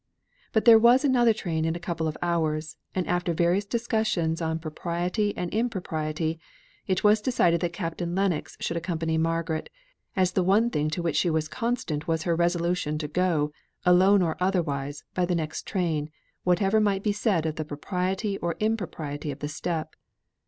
But 0.51 0.65
there 0.65 0.79
was 0.79 1.05
another 1.05 1.31
train 1.31 1.63
in 1.63 1.75
a 1.75 1.79
couple 1.79 2.07
of 2.07 2.17
hours; 2.23 2.75
and 2.95 3.05
after 3.07 3.33
various 3.35 3.65
discussions 3.65 4.41
on 4.41 4.57
propriety 4.57 5.31
and 5.37 5.53
impropriety, 5.53 6.39
it 6.87 7.03
was 7.03 7.21
decided 7.21 7.61
that 7.61 7.71
Captain 7.73 8.15
Lennox 8.15 8.57
should 8.59 8.77
accompany 8.77 9.19
Margaret, 9.19 9.69
as 10.15 10.31
the 10.31 10.41
one 10.41 10.71
thing 10.71 10.89
to 10.89 11.03
which 11.03 11.17
she 11.17 11.29
was 11.29 11.47
constant 11.47 12.07
was 12.07 12.23
her 12.23 12.35
resolution 12.35 12.97
to 12.97 13.07
go, 13.07 13.51
alone 13.85 14.23
or 14.23 14.37
otherwise, 14.39 15.03
by 15.13 15.23
the 15.23 15.35
next 15.35 15.67
train, 15.67 16.09
whatever 16.43 16.79
might 16.81 17.03
be 17.03 17.13
said 17.13 17.45
of 17.45 17.57
the 17.57 17.63
propriety 17.63 18.39
or 18.39 18.55
impropriety 18.59 19.29
of 19.29 19.37
the 19.37 19.47
step. 19.47 19.95